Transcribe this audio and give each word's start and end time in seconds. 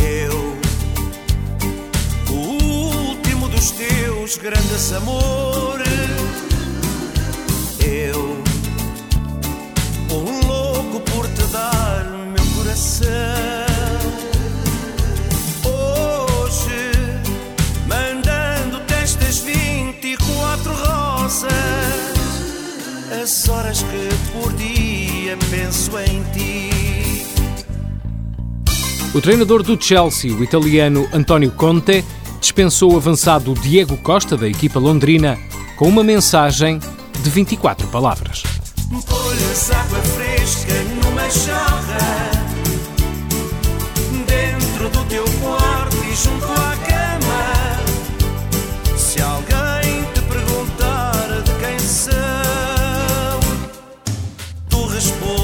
Eu, 0.00 0.56
o 2.30 2.36
último 3.08 3.48
dos 3.48 3.72
teus 3.72 4.36
grandes 4.38 4.92
amores. 4.92 5.69
As 23.10 23.48
horas 23.48 23.82
que 23.82 24.08
por 24.32 24.52
dia 24.54 25.36
penso 25.50 25.90
em 25.98 26.22
ti. 26.32 26.70
O 29.12 29.20
treinador 29.20 29.62
do 29.64 29.80
Chelsea, 29.82 30.32
o 30.32 30.44
italiano 30.44 31.08
António 31.12 31.50
Conte, 31.50 32.04
dispensou 32.40 32.92
o 32.92 32.96
avançado 32.96 33.52
Diego 33.54 33.96
Costa, 33.96 34.36
da 34.36 34.48
equipa 34.48 34.78
londrina, 34.78 35.36
com 35.76 35.88
uma 35.88 36.04
mensagem 36.04 36.78
de 37.20 37.30
24 37.30 37.88
palavras. 37.88 38.44
Põe-lhes 38.88 39.70
água 39.70 39.98
fresca 39.98 40.72
numa 41.02 41.28
jarra 41.30 42.30
Dentro 44.26 44.88
do 44.88 45.04
teu 45.06 45.24
quarto 45.40 45.59
después. 55.00 55.39